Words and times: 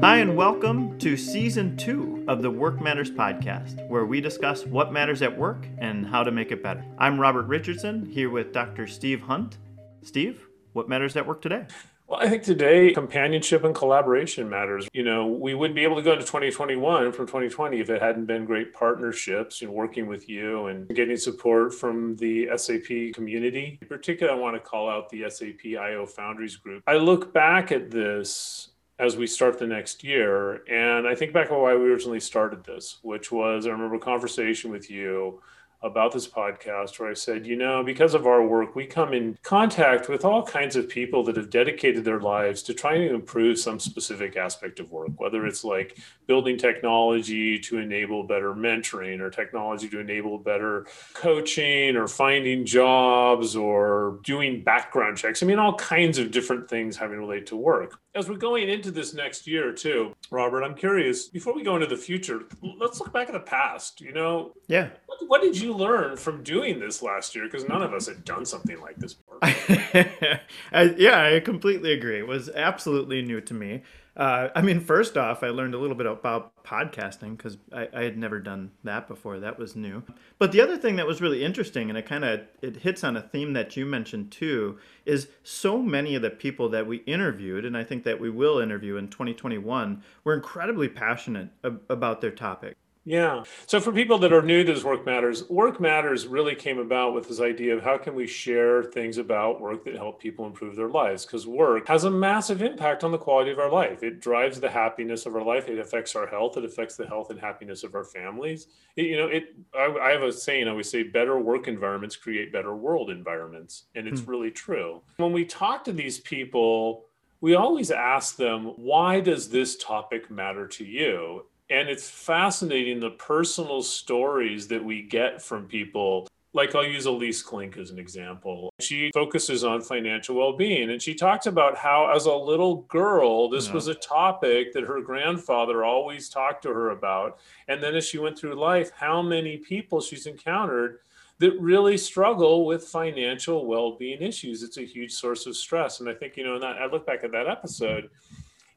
Hi, 0.00 0.18
and 0.18 0.36
welcome 0.36 0.96
to 1.00 1.16
season 1.16 1.76
two 1.76 2.24
of 2.28 2.40
the 2.40 2.48
Work 2.48 2.80
Matters 2.80 3.10
podcast, 3.10 3.84
where 3.88 4.06
we 4.06 4.20
discuss 4.20 4.64
what 4.64 4.92
matters 4.92 5.22
at 5.22 5.36
work 5.36 5.66
and 5.78 6.06
how 6.06 6.22
to 6.22 6.30
make 6.30 6.52
it 6.52 6.62
better. 6.62 6.84
I'm 6.98 7.18
Robert 7.18 7.46
Richardson, 7.46 8.06
here 8.06 8.30
with 8.30 8.52
Dr. 8.52 8.86
Steve 8.86 9.20
Hunt. 9.22 9.58
Steve, 10.02 10.46
what 10.72 10.88
matters 10.88 11.16
at 11.16 11.26
work 11.26 11.42
today? 11.42 11.66
Well, 12.06 12.20
I 12.20 12.28
think 12.28 12.44
today 12.44 12.92
companionship 12.94 13.64
and 13.64 13.74
collaboration 13.74 14.48
matters. 14.48 14.88
You 14.92 15.02
know, 15.02 15.26
we 15.26 15.54
wouldn't 15.54 15.74
be 15.74 15.82
able 15.82 15.96
to 15.96 16.02
go 16.02 16.12
into 16.12 16.24
2021 16.24 17.10
from 17.10 17.26
2020 17.26 17.80
if 17.80 17.90
it 17.90 18.00
hadn't 18.00 18.26
been 18.26 18.44
great 18.44 18.72
partnerships 18.72 19.62
and 19.62 19.70
working 19.72 20.06
with 20.06 20.28
you 20.28 20.66
and 20.66 20.88
getting 20.94 21.16
support 21.16 21.74
from 21.74 22.14
the 22.16 22.48
SAP 22.56 23.14
community. 23.14 23.80
In 23.82 23.88
particular, 23.88 24.32
I 24.32 24.36
want 24.36 24.54
to 24.54 24.60
call 24.60 24.88
out 24.88 25.08
the 25.08 25.28
SAP 25.28 25.76
IO 25.76 26.06
Foundries 26.06 26.56
group. 26.56 26.84
I 26.86 26.98
look 26.98 27.34
back 27.34 27.72
at 27.72 27.90
this 27.90 28.70
as 28.98 29.16
we 29.16 29.26
start 29.26 29.58
the 29.58 29.66
next 29.66 30.02
year, 30.02 30.64
and 30.68 31.06
I 31.06 31.14
think 31.14 31.32
back 31.32 31.52
on 31.52 31.62
why 31.62 31.74
we 31.76 31.84
originally 31.84 32.20
started 32.20 32.64
this, 32.64 32.98
which 33.02 33.30
was 33.30 33.66
I 33.66 33.70
remember 33.70 33.96
a 33.96 34.00
conversation 34.00 34.70
with 34.70 34.90
you 34.90 35.40
about 35.82 36.12
this 36.12 36.26
podcast 36.26 36.98
where 36.98 37.10
I 37.10 37.14
said, 37.14 37.46
you 37.46 37.56
know, 37.56 37.84
because 37.84 38.14
of 38.14 38.26
our 38.26 38.44
work, 38.44 38.74
we 38.74 38.86
come 38.86 39.12
in 39.12 39.38
contact 39.42 40.08
with 40.08 40.24
all 40.24 40.42
kinds 40.42 40.74
of 40.76 40.88
people 40.88 41.22
that 41.24 41.36
have 41.36 41.50
dedicated 41.50 42.04
their 42.04 42.20
lives 42.20 42.62
to 42.64 42.74
trying 42.74 43.08
to 43.08 43.14
improve 43.14 43.58
some 43.58 43.78
specific 43.78 44.36
aspect 44.36 44.80
of 44.80 44.90
work, 44.90 45.10
whether 45.18 45.46
it's 45.46 45.64
like 45.64 45.98
building 46.26 46.58
technology 46.58 47.58
to 47.58 47.78
enable 47.78 48.24
better 48.24 48.54
mentoring 48.54 49.20
or 49.20 49.30
technology 49.30 49.88
to 49.88 50.00
enable 50.00 50.38
better 50.38 50.86
coaching 51.14 51.96
or 51.96 52.08
finding 52.08 52.66
jobs 52.66 53.54
or 53.54 54.18
doing 54.24 54.62
background 54.62 55.16
checks. 55.16 55.42
I 55.42 55.46
mean, 55.46 55.58
all 55.58 55.74
kinds 55.74 56.18
of 56.18 56.30
different 56.30 56.68
things 56.68 56.96
having 56.96 57.16
to 57.16 57.20
relate 57.20 57.46
to 57.46 57.56
work. 57.56 58.00
As 58.14 58.28
we're 58.28 58.36
going 58.36 58.68
into 58.68 58.90
this 58.90 59.14
next 59.14 59.46
year, 59.46 59.72
too, 59.72 60.14
Robert, 60.30 60.64
I'm 60.64 60.74
curious, 60.74 61.28
before 61.28 61.54
we 61.54 61.62
go 61.62 61.76
into 61.76 61.86
the 61.86 61.96
future, 61.96 62.40
let's 62.62 62.98
look 62.98 63.12
back 63.12 63.28
at 63.28 63.32
the 63.32 63.40
past. 63.40 64.00
You 64.00 64.12
know, 64.12 64.54
yeah. 64.66 64.88
What, 65.26 65.42
did 65.42 65.58
you 65.58 65.68
you 65.68 65.74
learn 65.74 66.16
from 66.16 66.42
doing 66.42 66.80
this 66.80 67.02
last 67.02 67.34
year? 67.34 67.44
Because 67.44 67.68
none 67.68 67.82
of 67.82 67.92
us 67.92 68.08
had 68.08 68.24
done 68.24 68.44
something 68.44 68.80
like 68.80 68.96
this 68.96 69.14
before. 69.14 69.38
I, 69.42 70.94
yeah, 70.96 71.24
I 71.34 71.40
completely 71.40 71.92
agree. 71.92 72.18
It 72.18 72.26
was 72.26 72.48
absolutely 72.48 73.22
new 73.22 73.40
to 73.42 73.54
me. 73.54 73.82
Uh, 74.16 74.48
I 74.56 74.62
mean, 74.62 74.80
first 74.80 75.16
off, 75.16 75.44
I 75.44 75.50
learned 75.50 75.74
a 75.74 75.78
little 75.78 75.94
bit 75.94 76.06
about 76.06 76.64
podcasting 76.64 77.36
because 77.36 77.56
I, 77.72 77.88
I, 77.94 78.02
had 78.02 78.18
never 78.18 78.40
done 78.40 78.72
that 78.82 79.06
before. 79.06 79.38
That 79.38 79.60
was 79.60 79.76
new. 79.76 80.02
But 80.40 80.50
the 80.50 80.60
other 80.60 80.76
thing 80.76 80.96
that 80.96 81.06
was 81.06 81.20
really 81.20 81.44
interesting, 81.44 81.88
and 81.88 81.96
it 81.96 82.04
kind 82.04 82.24
of 82.24 82.40
it 82.60 82.78
hits 82.78 83.04
on 83.04 83.16
a 83.16 83.22
theme 83.22 83.52
that 83.52 83.76
you 83.76 83.86
mentioned 83.86 84.32
too, 84.32 84.78
is 85.06 85.28
so 85.44 85.80
many 85.80 86.16
of 86.16 86.22
the 86.22 86.30
people 86.30 86.68
that 86.70 86.84
we 86.84 86.96
interviewed, 86.98 87.64
and 87.64 87.76
I 87.76 87.84
think 87.84 88.02
that 88.04 88.18
we 88.18 88.28
will 88.28 88.58
interview 88.58 88.96
in 88.96 89.06
2021, 89.06 90.02
were 90.24 90.34
incredibly 90.34 90.88
passionate 90.88 91.50
ab- 91.62 91.82
about 91.88 92.20
their 92.20 92.32
topic. 92.32 92.76
Yeah. 93.08 93.44
So 93.64 93.80
for 93.80 93.90
people 93.90 94.18
that 94.18 94.34
are 94.34 94.42
new 94.42 94.64
to 94.64 94.74
this 94.74 94.84
Work 94.84 95.06
Matters, 95.06 95.48
Work 95.48 95.80
Matters 95.80 96.26
really 96.26 96.54
came 96.54 96.78
about 96.78 97.14
with 97.14 97.26
this 97.26 97.40
idea 97.40 97.74
of 97.74 97.82
how 97.82 97.96
can 97.96 98.14
we 98.14 98.26
share 98.26 98.84
things 98.84 99.16
about 99.16 99.62
work 99.62 99.82
that 99.86 99.96
help 99.96 100.20
people 100.20 100.44
improve 100.44 100.76
their 100.76 100.90
lives? 100.90 101.24
Because 101.24 101.46
work 101.46 101.88
has 101.88 102.04
a 102.04 102.10
massive 102.10 102.60
impact 102.60 103.04
on 103.04 103.10
the 103.10 103.16
quality 103.16 103.50
of 103.50 103.58
our 103.58 103.70
life. 103.70 104.02
It 104.02 104.20
drives 104.20 104.60
the 104.60 104.68
happiness 104.68 105.24
of 105.24 105.34
our 105.34 105.42
life. 105.42 105.70
It 105.70 105.78
affects 105.78 106.14
our 106.16 106.26
health. 106.26 106.58
It 106.58 106.66
affects 106.66 106.96
the 106.96 107.06
health 107.06 107.30
and 107.30 107.40
happiness 107.40 107.82
of 107.82 107.94
our 107.94 108.04
families. 108.04 108.66
It, 108.94 109.06
you 109.06 109.16
know, 109.16 109.28
it. 109.28 109.56
I, 109.74 109.86
I, 109.86 110.10
have 110.10 110.22
a 110.22 110.30
saying. 110.30 110.68
I 110.68 110.72
always 110.72 110.90
say, 110.90 111.02
better 111.02 111.38
work 111.38 111.66
environments 111.66 112.14
create 112.14 112.52
better 112.52 112.76
world 112.76 113.08
environments, 113.08 113.84
and 113.94 114.06
it's 114.06 114.20
hmm. 114.20 114.30
really 114.30 114.50
true. 114.50 115.00
When 115.16 115.32
we 115.32 115.46
talk 115.46 115.82
to 115.84 115.92
these 115.92 116.20
people 116.20 117.06
we 117.40 117.54
always 117.54 117.92
ask 117.92 118.36
them, 118.36 118.72
why 118.76 119.20
does 119.20 119.48
this 119.48 119.76
topic 119.76 120.28
matter 120.28 120.66
to 120.66 120.84
you? 120.84 121.44
And 121.70 121.88
it's 121.88 122.08
fascinating 122.08 123.00
the 123.00 123.10
personal 123.10 123.82
stories 123.82 124.68
that 124.68 124.82
we 124.82 125.02
get 125.02 125.42
from 125.42 125.66
people 125.66 126.28
like 126.54 126.74
I'll 126.74 126.84
use 126.84 127.06
Elise 127.06 127.42
Klink 127.42 127.76
as 127.76 127.90
an 127.90 127.98
example. 127.98 128.72
She 128.80 129.10
focuses 129.12 129.64
on 129.64 129.82
financial 129.82 130.34
well-being 130.34 130.90
and 130.90 131.00
she 131.00 131.14
talks 131.14 131.46
about 131.46 131.76
how 131.76 132.10
as 132.14 132.24
a 132.24 132.34
little 132.34 132.82
girl 132.88 133.48
this 133.48 133.68
yeah. 133.68 133.74
was 133.74 133.86
a 133.88 133.94
topic 133.94 134.72
that 134.72 134.84
her 134.84 135.00
grandfather 135.00 135.84
always 135.84 136.28
talked 136.28 136.62
to 136.62 136.70
her 136.70 136.90
about 136.90 137.38
and 137.68 137.82
then 137.82 137.94
as 137.94 138.04
she 138.06 138.18
went 138.18 138.38
through 138.38 138.54
life 138.54 138.90
how 138.96 139.20
many 139.20 139.58
people 139.58 140.00
she's 140.00 140.26
encountered 140.26 141.00
that 141.38 141.56
really 141.60 141.96
struggle 141.96 142.66
with 142.66 142.82
financial 142.82 143.64
well-being 143.66 144.20
issues. 144.20 144.64
It's 144.64 144.78
a 144.78 144.82
huge 144.84 145.12
source 145.12 145.46
of 145.46 145.56
stress 145.56 146.00
and 146.00 146.08
I 146.08 146.14
think 146.14 146.36
you 146.36 146.44
know 146.44 146.58
that 146.58 146.76
I 146.78 146.86
look 146.86 147.06
back 147.06 147.24
at 147.24 147.32
that 147.32 147.46
episode 147.46 148.08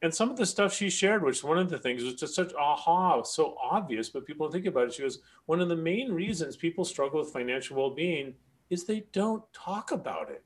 and 0.01 0.13
some 0.13 0.31
of 0.31 0.37
the 0.37 0.45
stuff 0.45 0.73
she 0.73 0.89
shared, 0.89 1.23
which 1.23 1.43
one 1.43 1.59
of 1.59 1.69
the 1.69 1.77
things 1.77 2.03
was 2.03 2.15
just 2.15 2.33
such 2.33 2.53
aha, 2.55 3.21
so 3.21 3.55
obvious, 3.61 4.09
but 4.09 4.25
people 4.25 4.47
don't 4.47 4.53
think 4.53 4.65
about 4.65 4.87
it. 4.87 4.93
She 4.93 5.03
goes, 5.03 5.19
one 5.45 5.61
of 5.61 5.69
the 5.69 5.75
main 5.75 6.11
reasons 6.11 6.55
people 6.55 6.83
struggle 6.83 7.19
with 7.19 7.31
financial 7.31 7.77
well 7.77 7.91
being 7.91 8.33
is 8.69 8.83
they 8.83 9.05
don't 9.11 9.43
talk 9.53 9.91
about 9.91 10.31
it. 10.31 10.43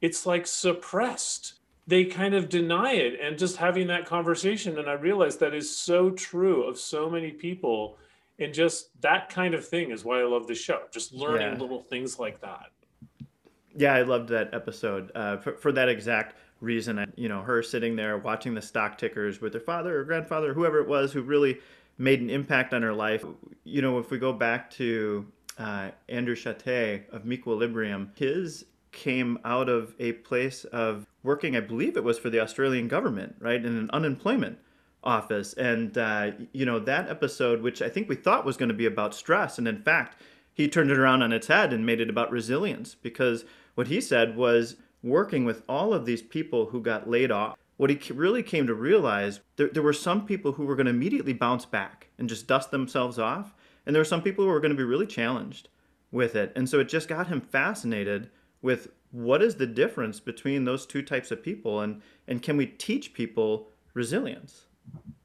It's 0.00 0.24
like 0.24 0.46
suppressed. 0.46 1.54
They 1.86 2.04
kind 2.04 2.34
of 2.34 2.48
deny 2.48 2.92
it. 2.92 3.20
And 3.20 3.38
just 3.38 3.56
having 3.56 3.88
that 3.88 4.06
conversation, 4.06 4.78
and 4.78 4.88
I 4.88 4.94
realized 4.94 5.40
that 5.40 5.54
is 5.54 5.74
so 5.76 6.10
true 6.10 6.62
of 6.62 6.78
so 6.78 7.10
many 7.10 7.32
people. 7.32 7.98
And 8.38 8.54
just 8.54 8.98
that 9.02 9.28
kind 9.28 9.52
of 9.52 9.66
thing 9.66 9.90
is 9.90 10.04
why 10.04 10.20
I 10.20 10.24
love 10.24 10.46
the 10.46 10.54
show, 10.54 10.82
just 10.92 11.12
learning 11.12 11.54
yeah. 11.54 11.58
little 11.58 11.82
things 11.82 12.18
like 12.18 12.40
that. 12.40 12.70
Yeah, 13.76 13.94
I 13.94 14.02
loved 14.02 14.28
that 14.30 14.54
episode 14.54 15.12
uh, 15.14 15.36
for, 15.38 15.56
for 15.56 15.72
that 15.72 15.88
exact 15.88 16.36
reason. 16.60 17.12
You 17.16 17.28
know, 17.28 17.42
her 17.42 17.62
sitting 17.62 17.96
there 17.96 18.18
watching 18.18 18.54
the 18.54 18.62
stock 18.62 18.98
tickers 18.98 19.40
with 19.40 19.54
her 19.54 19.60
father 19.60 20.00
or 20.00 20.04
grandfather, 20.04 20.54
whoever 20.54 20.80
it 20.80 20.88
was, 20.88 21.12
who 21.12 21.22
really 21.22 21.58
made 21.98 22.20
an 22.20 22.30
impact 22.30 22.74
on 22.74 22.82
her 22.82 22.92
life. 22.92 23.24
You 23.64 23.82
know, 23.82 23.98
if 23.98 24.10
we 24.10 24.18
go 24.18 24.32
back 24.32 24.70
to 24.72 25.26
uh, 25.58 25.90
Andrew 26.08 26.36
Shatté 26.36 27.08
of 27.10 27.24
meQuilibrium, 27.24 28.16
his 28.16 28.64
came 28.92 29.38
out 29.44 29.68
of 29.68 29.94
a 29.98 30.12
place 30.12 30.64
of 30.64 31.06
working, 31.22 31.56
I 31.56 31.60
believe 31.60 31.96
it 31.96 32.04
was 32.04 32.18
for 32.18 32.30
the 32.30 32.40
Australian 32.40 32.88
government, 32.88 33.36
right, 33.38 33.62
in 33.62 33.76
an 33.76 33.90
unemployment 33.92 34.58
office. 35.04 35.52
And, 35.54 35.96
uh, 35.98 36.32
you 36.52 36.64
know, 36.64 36.78
that 36.80 37.08
episode, 37.08 37.62
which 37.62 37.82
I 37.82 37.88
think 37.88 38.08
we 38.08 38.16
thought 38.16 38.46
was 38.46 38.56
going 38.56 38.70
to 38.70 38.74
be 38.74 38.86
about 38.86 39.14
stress, 39.14 39.58
and 39.58 39.68
in 39.68 39.82
fact, 39.82 40.20
he 40.52 40.68
turned 40.68 40.90
it 40.90 40.98
around 40.98 41.22
on 41.22 41.32
its 41.32 41.46
head 41.46 41.72
and 41.72 41.86
made 41.86 42.00
it 42.00 42.10
about 42.10 42.32
resilience 42.32 42.96
because 42.96 43.44
what 43.76 43.86
he 43.86 44.00
said 44.00 44.36
was 44.36 44.76
working 45.02 45.44
with 45.44 45.62
all 45.68 45.94
of 45.94 46.06
these 46.06 46.22
people 46.22 46.66
who 46.66 46.80
got 46.80 47.08
laid 47.08 47.30
off, 47.30 47.56
what 47.76 47.90
he 47.90 48.12
really 48.12 48.42
came 48.42 48.66
to 48.66 48.74
realize, 48.74 49.40
there, 49.56 49.68
there 49.68 49.82
were 49.82 49.92
some 49.92 50.26
people 50.26 50.52
who 50.52 50.64
were 50.64 50.74
going 50.74 50.86
to 50.86 50.90
immediately 50.90 51.32
bounce 51.32 51.64
back 51.64 52.08
and 52.18 52.28
just 52.28 52.46
dust 52.46 52.70
themselves 52.70 53.18
off. 53.18 53.54
And 53.86 53.94
there 53.94 54.00
were 54.00 54.04
some 54.04 54.22
people 54.22 54.44
who 54.44 54.50
were 54.50 54.60
going 54.60 54.72
to 54.72 54.76
be 54.76 54.82
really 54.82 55.06
challenged 55.06 55.68
with 56.10 56.34
it. 56.34 56.52
And 56.56 56.68
so 56.68 56.80
it 56.80 56.88
just 56.88 57.08
got 57.08 57.28
him 57.28 57.40
fascinated 57.40 58.30
with 58.60 58.88
what 59.10 59.42
is 59.42 59.54
the 59.54 59.66
difference 59.66 60.20
between 60.20 60.64
those 60.64 60.84
two 60.84 61.02
types 61.02 61.30
of 61.30 61.42
people 61.42 61.80
and, 61.80 62.02
and 62.26 62.42
can 62.42 62.56
we 62.56 62.66
teach 62.66 63.14
people 63.14 63.68
resilience? 63.94 64.66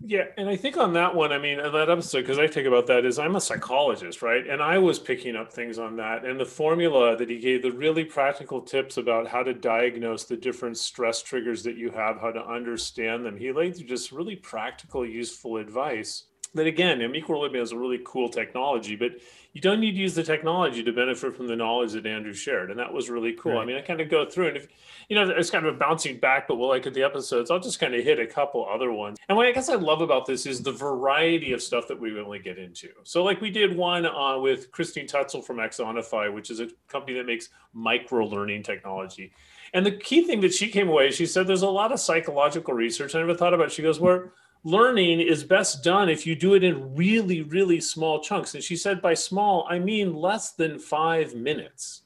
Yeah, 0.06 0.26
and 0.38 0.50
I 0.50 0.58
think 0.58 0.76
on 0.76 0.92
that 0.94 1.16
one, 1.16 1.32
I 1.32 1.38
mean, 1.38 1.60
that 1.60 1.90
episode, 1.90 2.22
because 2.22 2.38
I 2.38 2.46
think 2.46 2.68
about 2.68 2.88
that 2.88 3.06
is 3.06 3.18
I'm 3.18 3.38
a 3.38 3.42
psychologist, 3.42 4.22
right? 4.22 4.46
And 4.46 4.62
I 4.62 4.78
was 4.78 5.00
picking 5.00 5.38
up 5.38 5.54
things 5.54 5.80
on 5.80 5.96
that. 5.96 6.26
And 6.26 6.38
the 6.38 6.46
formula 6.46 7.16
that 7.16 7.30
he 7.30 7.40
gave, 7.40 7.62
the 7.62 7.72
really 7.72 8.04
practical 8.04 8.60
tips 8.60 8.98
about 8.98 9.28
how 9.28 9.44
to 9.44 9.54
diagnose 9.54 10.26
the 10.26 10.36
different 10.36 10.78
stress 10.78 11.24
triggers 11.24 11.64
that 11.64 11.78
you 11.78 11.90
have, 11.92 12.20
how 12.20 12.32
to 12.32 12.46
understand 12.46 13.26
them, 13.26 13.38
he 13.38 13.54
laid 13.54 13.78
through 13.78 13.88
just 13.88 14.12
really 14.12 14.36
practical, 14.36 15.06
useful 15.06 15.56
advice 15.56 16.26
that 16.54 16.68
again, 16.68 17.02
Equilibrium 17.16 17.64
is 17.64 17.72
a 17.72 17.78
really 17.78 18.00
cool 18.06 18.30
technology, 18.30 18.96
but 18.96 19.14
you 19.54 19.62
don't 19.62 19.80
need 19.80 19.92
to 19.92 19.98
use 19.98 20.16
the 20.16 20.24
technology 20.24 20.84
to 20.84 20.92
benefit 20.92 21.36
from 21.36 21.48
the 21.48 21.56
knowledge 21.56 21.94
that 21.94 22.06
Andrew 22.06 22.34
shared. 22.34 22.72
And 22.72 22.80
that 22.80 22.92
was 22.92 23.10
really 23.10 23.34
cool. 23.34 23.54
Right. 23.54 23.62
I 23.62 23.66
mean, 23.66 23.76
I 23.76 23.82
kind 23.82 24.02
of 24.02 24.10
go 24.10 24.26
through 24.26 24.50
and 24.50 24.58
if, 24.58 24.68
you 25.10 25.16
know, 25.16 25.30
it's 25.30 25.50
kind 25.50 25.66
of 25.66 25.76
a 25.76 25.78
bouncing 25.78 26.20
back, 26.20 26.48
but 26.48 26.56
we'll 26.56 26.70
like 26.70 26.86
at 26.88 26.94
the 26.94 27.04
episodes, 27.04 27.52
I'll 27.52 27.60
just 27.60 27.80
kind 27.80 27.94
of 27.94 28.04
hit 28.04 28.20
a 28.20 28.28
couple 28.28 28.68
other 28.68 28.92
ones. 28.92 29.18
And 29.30 29.38
what 29.38 29.48
I 29.48 29.52
guess 29.52 29.70
I 29.70 29.76
love 29.76 30.02
about 30.02 30.26
this 30.26 30.46
is 30.46 30.62
the 30.62 30.72
variety 30.72 31.54
of 31.54 31.62
stuff 31.62 31.88
that 31.88 32.00
we 32.00 32.12
really 32.12 32.40
get 32.40 32.58
into. 32.58 32.90
So 33.04 33.24
like 33.24 33.42
we 33.42 33.52
did 33.52 33.76
one 33.76 34.06
uh, 34.06 34.40
with 34.40 34.72
Christine 34.72 35.08
Tutzel 35.08 35.44
from 35.44 35.58
Axonify, 35.58 36.34
which 36.34 36.50
is 36.50 36.60
a 36.60 36.70
company 36.88 37.18
that 37.18 37.26
makes 37.26 37.50
micro 37.74 38.26
learning 38.26 38.64
technology. 38.64 39.34
And 39.74 39.86
the 39.86 39.92
key 39.92 40.24
thing 40.24 40.42
that 40.42 40.54
she 40.54 40.70
came 40.70 40.88
away, 40.88 41.10
she 41.10 41.26
said, 41.26 41.48
there's 41.48 41.64
a 41.64 41.70
lot 41.70 41.92
of 41.92 42.00
psychological 42.00 42.76
research 42.76 43.16
I 43.16 43.20
never 43.20 43.34
thought 43.34 43.56
about. 43.56 43.68
It. 43.68 43.72
She 43.72 43.82
goes, 43.82 44.00
where 44.00 44.32
learning 44.64 45.20
is 45.20 45.44
best 45.44 45.84
done 45.84 46.10
if 46.10 46.26
you 46.26 46.36
do 46.36 46.54
it 46.54 46.64
in 46.64 46.96
really, 46.96 47.42
really 47.42 47.82
small 47.82 48.22
chunks. 48.22 48.56
And 48.56 48.64
she 48.64 48.76
said, 48.76 49.02
by 49.02 49.14
small, 49.14 49.68
I 49.70 49.80
mean 49.80 50.16
less 50.16 50.52
than 50.52 50.80
five 50.80 51.36
minutes. 51.36 52.02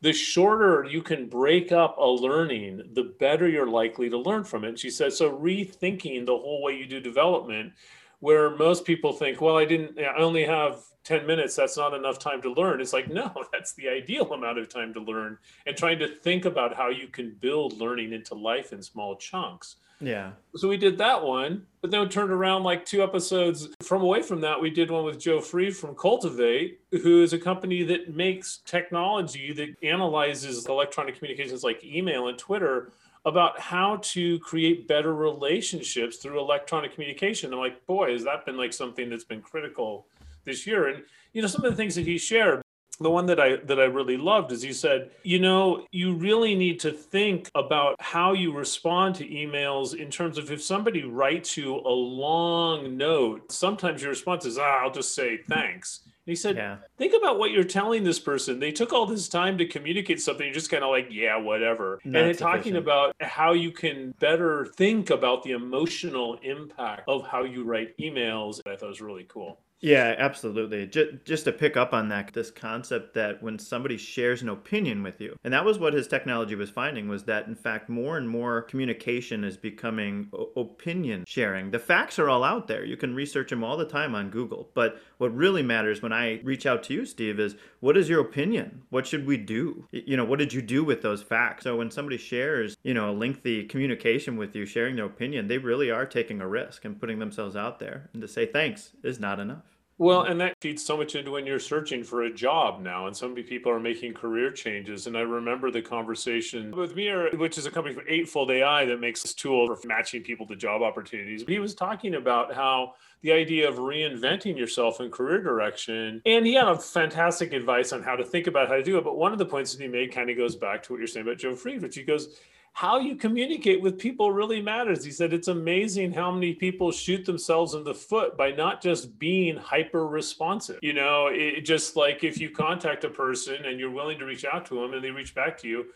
The 0.00 0.12
shorter 0.12 0.84
you 0.84 1.02
can 1.02 1.28
break 1.28 1.72
up 1.72 1.98
a 1.98 2.06
learning, 2.06 2.90
the 2.94 3.14
better 3.18 3.48
you're 3.48 3.68
likely 3.68 4.08
to 4.10 4.16
learn 4.16 4.44
from 4.44 4.64
it. 4.64 4.68
And 4.68 4.78
she 4.78 4.90
said, 4.90 5.12
so 5.12 5.36
rethinking 5.36 6.24
the 6.24 6.36
whole 6.36 6.62
way 6.62 6.76
you 6.76 6.86
do 6.86 7.00
development, 7.00 7.72
where 8.20 8.56
most 8.56 8.84
people 8.84 9.12
think, 9.12 9.40
well, 9.40 9.58
I 9.58 9.64
didn't, 9.64 9.98
I 9.98 10.16
only 10.16 10.44
have 10.44 10.82
10 11.04 11.26
minutes, 11.26 11.56
that's 11.56 11.76
not 11.76 11.94
enough 11.94 12.18
time 12.18 12.40
to 12.42 12.52
learn. 12.52 12.80
It's 12.80 12.92
like, 12.92 13.08
no, 13.12 13.32
that's 13.52 13.74
the 13.74 13.88
ideal 13.88 14.32
amount 14.32 14.58
of 14.58 14.68
time 14.68 14.94
to 14.94 15.00
learn. 15.00 15.36
And 15.66 15.76
trying 15.76 15.98
to 15.98 16.08
think 16.08 16.44
about 16.44 16.74
how 16.74 16.88
you 16.88 17.08
can 17.08 17.36
build 17.40 17.78
learning 17.78 18.12
into 18.12 18.34
life 18.34 18.72
in 18.72 18.82
small 18.82 19.16
chunks 19.16 19.76
Yeah. 20.00 20.32
So 20.54 20.68
we 20.68 20.76
did 20.76 20.98
that 20.98 21.22
one, 21.22 21.66
but 21.80 21.90
then 21.90 22.00
we 22.00 22.06
turned 22.06 22.30
around 22.30 22.62
like 22.62 22.84
two 22.84 23.02
episodes 23.02 23.68
from 23.82 24.02
away 24.02 24.22
from 24.22 24.40
that. 24.42 24.60
We 24.60 24.70
did 24.70 24.90
one 24.90 25.04
with 25.04 25.18
Joe 25.18 25.40
Freed 25.40 25.76
from 25.76 25.96
Cultivate, 25.96 26.80
who 26.90 27.22
is 27.22 27.32
a 27.32 27.38
company 27.38 27.82
that 27.84 28.14
makes 28.14 28.58
technology 28.64 29.52
that 29.54 29.74
analyzes 29.82 30.66
electronic 30.66 31.16
communications 31.16 31.64
like 31.64 31.82
email 31.84 32.28
and 32.28 32.38
Twitter 32.38 32.92
about 33.24 33.58
how 33.58 33.96
to 34.02 34.38
create 34.38 34.86
better 34.86 35.14
relationships 35.14 36.18
through 36.18 36.38
electronic 36.38 36.94
communication. 36.94 37.52
I'm 37.52 37.58
like, 37.58 37.84
boy, 37.86 38.12
has 38.12 38.24
that 38.24 38.46
been 38.46 38.56
like 38.56 38.72
something 38.72 39.10
that's 39.10 39.24
been 39.24 39.42
critical 39.42 40.06
this 40.44 40.66
year? 40.66 40.88
And 40.88 41.02
you 41.32 41.42
know, 41.42 41.48
some 41.48 41.64
of 41.64 41.70
the 41.70 41.76
things 41.76 41.96
that 41.96 42.06
he 42.06 42.18
shared 42.18 42.62
the 43.00 43.10
one 43.10 43.26
that 43.26 43.38
I 43.38 43.56
that 43.56 43.78
I 43.78 43.84
really 43.84 44.16
loved 44.16 44.52
is 44.52 44.62
he 44.62 44.72
said, 44.72 45.10
you 45.22 45.38
know, 45.38 45.86
you 45.92 46.14
really 46.14 46.54
need 46.54 46.80
to 46.80 46.92
think 46.92 47.50
about 47.54 47.96
how 48.00 48.32
you 48.32 48.52
respond 48.52 49.14
to 49.16 49.28
emails 49.28 49.94
in 49.94 50.10
terms 50.10 50.38
of 50.38 50.50
if 50.50 50.62
somebody 50.62 51.04
writes 51.04 51.56
you 51.56 51.76
a 51.76 51.90
long 51.90 52.96
note, 52.96 53.52
sometimes 53.52 54.02
your 54.02 54.10
response 54.10 54.44
is, 54.44 54.58
ah, 54.58 54.80
I'll 54.82 54.90
just 54.90 55.14
say 55.14 55.38
thanks. 55.48 56.00
And 56.04 56.32
he 56.32 56.36
said, 56.36 56.56
yeah. 56.56 56.76
think 56.98 57.14
about 57.16 57.38
what 57.38 57.52
you're 57.52 57.64
telling 57.64 58.04
this 58.04 58.18
person. 58.18 58.58
They 58.60 58.72
took 58.72 58.92
all 58.92 59.06
this 59.06 59.28
time 59.28 59.56
to 59.58 59.66
communicate 59.66 60.20
something. 60.20 60.44
You're 60.44 60.54
just 60.54 60.70
kind 60.70 60.84
of 60.84 60.90
like, 60.90 61.08
yeah, 61.10 61.36
whatever. 61.36 62.00
Not 62.04 62.22
and 62.24 62.38
talking 62.38 62.76
about 62.76 63.14
how 63.20 63.52
you 63.52 63.70
can 63.70 64.12
better 64.18 64.66
think 64.66 65.10
about 65.10 65.42
the 65.42 65.52
emotional 65.52 66.38
impact 66.42 67.04
of 67.08 67.26
how 67.26 67.44
you 67.44 67.64
write 67.64 67.96
emails, 67.98 68.60
I 68.66 68.76
thought 68.76 68.88
was 68.88 69.00
really 69.00 69.24
cool. 69.28 69.58
Yeah, 69.80 70.16
absolutely. 70.18 70.88
Just, 70.88 71.24
just 71.24 71.44
to 71.44 71.52
pick 71.52 71.76
up 71.76 71.92
on 71.92 72.08
that, 72.08 72.32
this 72.32 72.50
concept 72.50 73.14
that 73.14 73.40
when 73.40 73.60
somebody 73.60 73.96
shares 73.96 74.42
an 74.42 74.48
opinion 74.48 75.04
with 75.04 75.20
you, 75.20 75.36
and 75.44 75.54
that 75.54 75.64
was 75.64 75.78
what 75.78 75.94
his 75.94 76.08
technology 76.08 76.56
was 76.56 76.68
finding, 76.68 77.06
was 77.06 77.22
that 77.24 77.46
in 77.46 77.54
fact 77.54 77.88
more 77.88 78.16
and 78.18 78.28
more 78.28 78.62
communication 78.62 79.44
is 79.44 79.56
becoming 79.56 80.32
opinion 80.56 81.24
sharing. 81.28 81.70
The 81.70 81.78
facts 81.78 82.18
are 82.18 82.28
all 82.28 82.42
out 82.42 82.66
there. 82.66 82.84
You 82.84 82.96
can 82.96 83.14
research 83.14 83.50
them 83.50 83.62
all 83.62 83.76
the 83.76 83.84
time 83.84 84.16
on 84.16 84.30
Google. 84.30 84.68
But 84.74 85.00
what 85.18 85.32
really 85.32 85.62
matters 85.62 86.02
when 86.02 86.12
I 86.12 86.40
reach 86.42 86.66
out 86.66 86.82
to 86.84 86.94
you, 86.94 87.06
Steve, 87.06 87.38
is 87.38 87.54
what 87.78 87.96
is 87.96 88.08
your 88.08 88.20
opinion? 88.20 88.82
What 88.90 89.06
should 89.06 89.26
we 89.28 89.36
do? 89.36 89.86
You 89.92 90.16
know, 90.16 90.24
what 90.24 90.40
did 90.40 90.52
you 90.52 90.60
do 90.60 90.82
with 90.82 91.02
those 91.02 91.22
facts? 91.22 91.62
So 91.62 91.76
when 91.76 91.92
somebody 91.92 92.18
shares, 92.18 92.76
you 92.82 92.94
know, 92.94 93.10
a 93.10 93.12
lengthy 93.12 93.64
communication 93.64 94.36
with 94.36 94.56
you, 94.56 94.66
sharing 94.66 94.96
their 94.96 95.04
opinion, 95.04 95.46
they 95.46 95.58
really 95.58 95.88
are 95.92 96.04
taking 96.04 96.40
a 96.40 96.48
risk 96.48 96.84
and 96.84 96.98
putting 96.98 97.20
themselves 97.20 97.54
out 97.54 97.78
there. 97.78 98.10
And 98.12 98.20
to 98.22 98.26
say 98.26 98.44
thanks 98.44 98.90
is 99.04 99.20
not 99.20 99.38
enough. 99.38 99.62
Well, 100.00 100.22
and 100.22 100.40
that 100.40 100.54
feeds 100.60 100.84
so 100.84 100.96
much 100.96 101.16
into 101.16 101.32
when 101.32 101.44
you're 101.44 101.58
searching 101.58 102.04
for 102.04 102.22
a 102.22 102.32
job 102.32 102.80
now, 102.80 103.08
and 103.08 103.16
so 103.16 103.28
many 103.28 103.42
people 103.42 103.72
are 103.72 103.80
making 103.80 104.14
career 104.14 104.52
changes. 104.52 105.08
And 105.08 105.16
I 105.16 105.22
remember 105.22 105.72
the 105.72 105.82
conversation 105.82 106.70
with 106.70 106.94
Mahir, 106.94 107.36
which 107.36 107.58
is 107.58 107.66
a 107.66 107.70
company 107.70 107.96
for 107.96 108.08
Eightfold 108.08 108.52
AI 108.52 108.84
that 108.84 109.00
makes 109.00 109.22
this 109.22 109.34
tool 109.34 109.74
for 109.74 109.88
matching 109.88 110.22
people 110.22 110.46
to 110.46 110.54
job 110.54 110.82
opportunities. 110.82 111.42
He 111.48 111.58
was 111.58 111.74
talking 111.74 112.14
about 112.14 112.54
how 112.54 112.94
the 113.22 113.32
idea 113.32 113.68
of 113.68 113.78
reinventing 113.78 114.56
yourself 114.56 115.00
in 115.00 115.10
career 115.10 115.42
direction, 115.42 116.22
and 116.24 116.46
he 116.46 116.54
had 116.54 116.68
a 116.68 116.78
fantastic 116.78 117.52
advice 117.52 117.92
on 117.92 118.00
how 118.00 118.14
to 118.14 118.24
think 118.24 118.46
about 118.46 118.68
how 118.68 118.76
to 118.76 118.84
do 118.84 118.98
it. 118.98 119.04
But 119.04 119.16
one 119.16 119.32
of 119.32 119.38
the 119.38 119.46
points 119.46 119.74
that 119.74 119.82
he 119.82 119.88
made 119.88 120.14
kind 120.14 120.30
of 120.30 120.36
goes 120.36 120.54
back 120.54 120.84
to 120.84 120.92
what 120.92 120.98
you're 120.98 121.08
saying 121.08 121.26
about 121.26 121.38
Joe 121.38 121.56
Freed, 121.56 121.82
which 121.82 121.96
he 121.96 122.04
goes, 122.04 122.38
how 122.72 122.98
you 122.98 123.16
communicate 123.16 123.82
with 123.82 123.98
people 123.98 124.30
really 124.30 124.62
matters. 124.62 125.04
He 125.04 125.10
said 125.10 125.32
it's 125.32 125.48
amazing 125.48 126.12
how 126.12 126.30
many 126.30 126.54
people 126.54 126.92
shoot 126.92 127.24
themselves 127.24 127.74
in 127.74 127.82
the 127.84 127.94
foot 127.94 128.36
by 128.36 128.52
not 128.52 128.80
just 128.80 129.18
being 129.18 129.56
hyper 129.56 130.06
responsive. 130.06 130.78
You 130.82 130.92
know, 130.92 131.28
it 131.32 131.62
just 131.62 131.96
like 131.96 132.22
if 132.22 132.38
you 132.38 132.50
contact 132.50 133.04
a 133.04 133.10
person 133.10 133.64
and 133.64 133.80
you're 133.80 133.90
willing 133.90 134.18
to 134.18 134.24
reach 134.24 134.44
out 134.44 134.64
to 134.66 134.74
them 134.74 134.94
and 134.94 135.02
they 135.02 135.10
reach 135.10 135.34
back 135.34 135.58
to 135.58 135.68
you, 135.68 135.86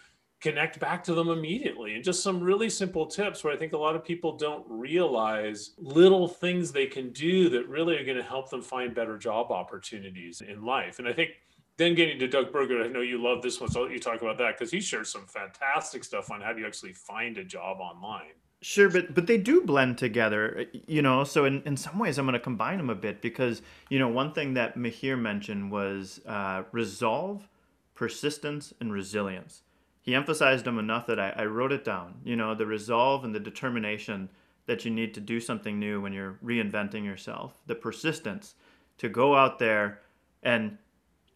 connect 0.40 0.80
back 0.80 1.04
to 1.04 1.14
them 1.14 1.28
immediately. 1.28 1.94
And 1.94 2.02
just 2.02 2.22
some 2.22 2.40
really 2.40 2.68
simple 2.68 3.06
tips 3.06 3.44
where 3.44 3.52
I 3.52 3.56
think 3.56 3.74
a 3.74 3.78
lot 3.78 3.94
of 3.94 4.04
people 4.04 4.36
don't 4.36 4.66
realize 4.68 5.70
little 5.78 6.26
things 6.26 6.72
they 6.72 6.86
can 6.86 7.10
do 7.12 7.48
that 7.50 7.68
really 7.68 7.96
are 7.96 8.04
going 8.04 8.16
to 8.16 8.24
help 8.24 8.50
them 8.50 8.60
find 8.60 8.92
better 8.92 9.16
job 9.16 9.52
opportunities 9.52 10.40
in 10.40 10.64
life. 10.64 10.98
And 10.98 11.06
I 11.06 11.12
think 11.12 11.30
then 11.76 11.94
getting 11.94 12.18
to 12.18 12.28
Doug 12.28 12.52
Berg, 12.52 12.70
I 12.70 12.88
know 12.88 13.00
you 13.00 13.22
love 13.22 13.42
this 13.42 13.60
one, 13.60 13.70
so 13.70 13.80
I'll 13.80 13.86
let 13.86 13.94
you 13.94 14.00
talk 14.00 14.22
about 14.22 14.38
that 14.38 14.58
because 14.58 14.70
he 14.70 14.80
shares 14.80 15.10
some 15.10 15.26
fantastic 15.26 16.04
stuff 16.04 16.30
on 16.30 16.40
how 16.40 16.52
do 16.52 16.60
you 16.60 16.66
actually 16.66 16.92
find 16.92 17.38
a 17.38 17.44
job 17.44 17.78
online. 17.80 18.34
Sure, 18.60 18.88
but 18.88 19.12
but 19.12 19.26
they 19.26 19.38
do 19.38 19.62
blend 19.62 19.98
together, 19.98 20.66
you 20.86 21.02
know. 21.02 21.24
So 21.24 21.46
in, 21.46 21.62
in 21.62 21.76
some 21.76 21.98
ways, 21.98 22.16
I'm 22.16 22.26
going 22.26 22.34
to 22.34 22.38
combine 22.38 22.76
them 22.76 22.90
a 22.90 22.94
bit 22.94 23.20
because 23.20 23.60
you 23.88 23.98
know 23.98 24.06
one 24.06 24.32
thing 24.32 24.54
that 24.54 24.76
Mahir 24.76 25.18
mentioned 25.18 25.72
was 25.72 26.20
uh, 26.26 26.62
resolve, 26.70 27.48
persistence, 27.94 28.72
and 28.78 28.92
resilience. 28.92 29.62
He 30.00 30.14
emphasized 30.14 30.64
them 30.64 30.78
enough 30.78 31.06
that 31.08 31.18
I, 31.18 31.30
I 31.30 31.46
wrote 31.46 31.72
it 31.72 31.84
down. 31.84 32.14
You 32.24 32.36
know, 32.36 32.54
the 32.54 32.66
resolve 32.66 33.24
and 33.24 33.34
the 33.34 33.40
determination 33.40 34.28
that 34.66 34.84
you 34.84 34.92
need 34.92 35.12
to 35.14 35.20
do 35.20 35.40
something 35.40 35.80
new 35.80 36.00
when 36.00 36.12
you're 36.12 36.38
reinventing 36.44 37.04
yourself. 37.04 37.54
The 37.66 37.74
persistence 37.74 38.54
to 38.98 39.08
go 39.08 39.34
out 39.34 39.58
there 39.58 40.02
and 40.44 40.78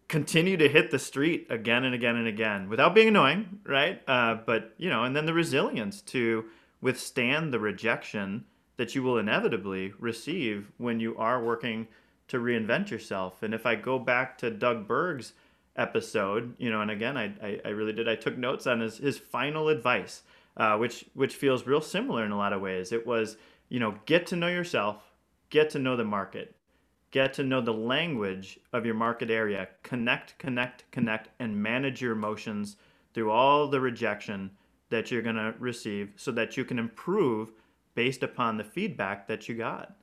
continue 0.09 0.57
to 0.57 0.69
hit 0.69 0.91
the 0.91 0.99
street 0.99 1.47
again 1.51 1.85
and 1.85 1.95
again 1.95 2.17
and 2.17 2.29
again 2.29 2.69
without 2.69 2.95
being 2.95 3.09
annoying, 3.09 3.61
right? 3.65 4.03
Uh, 4.07 4.37
but 4.47 4.75
you 4.79 4.89
know, 4.89 5.05
and 5.05 5.17
then 5.17 5.27
the 5.27 5.35
resilience 5.35 6.01
to 6.03 6.45
withstand 6.81 7.53
the 7.53 7.59
rejection 7.59 8.45
that 8.77 8.95
you 8.95 9.03
will 9.03 9.19
inevitably 9.19 9.93
receive 9.99 10.71
when 10.77 11.01
you 11.01 11.17
are 11.17 11.43
working 11.43 11.89
to 12.29 12.39
reinvent 12.39 12.91
yourself. 12.91 13.43
And 13.43 13.55
if 13.55 13.67
I 13.67 13.75
go 13.75 13.99
back 13.99 14.37
to 14.39 14.51
Doug 14.51 14.87
Berg's 14.87 15.33
episode, 15.77 16.55
you 16.59 16.71
know, 16.71 16.81
and 16.81 16.91
again, 16.91 17.17
I, 17.17 17.33
I, 17.43 17.61
I 17.65 17.69
really 17.69 17.93
did. 17.93 18.09
I 18.09 18.17
took 18.17 18.37
notes 18.37 18.67
on 18.67 18.81
his 18.81 18.99
his 18.99 19.19
final 19.19 19.69
advice, 19.69 20.23
uh, 20.57 20.77
which 20.77 21.05
which 21.15 21.35
feels 21.35 21.67
real 21.67 21.81
similar 21.81 22.25
in 22.25 22.33
a 22.33 22.39
lot 22.39 22.53
of 22.53 22.61
ways. 22.61 22.93
It 22.93 23.07
was, 23.07 23.37
you 23.69 23.81
know, 23.81 23.97
get 24.07 24.27
to 24.29 24.37
know 24.37 24.49
yourself, 24.49 25.03
get 25.51 25.71
to 25.71 25.79
know 25.79 25.97
the 25.97 26.05
market, 26.05 26.55
get 27.11 27.33
to 27.35 27.45
know 27.45 27.61
the 27.61 27.73
language 27.73 28.59
of 28.73 28.85
your 28.85 28.95
market 28.95 29.31
area, 29.31 29.69
connect, 29.83 30.39
connect, 30.39 30.91
connect, 30.91 31.29
and 31.39 31.57
manage 31.57 32.03
your 32.03 32.13
emotions 32.13 32.77
through 33.15 33.31
all 33.31 33.69
the 33.69 33.81
rejection 33.81 34.51
that 34.91 35.11
you're 35.11 35.23
going 35.23 35.37
to 35.37 35.55
receive 35.59 36.13
so 36.17 36.31
that 36.33 36.57
you 36.57 36.65
can 36.65 36.79
improve 36.79 37.53
based 37.95 38.23
upon 38.23 38.57
the 38.57 38.65
feedback 38.65 39.27
that 39.27 39.49
you 39.49 39.55
got. 39.55 39.97